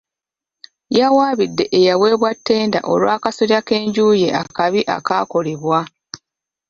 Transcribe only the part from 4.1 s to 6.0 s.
ye akabi akaakolebwa.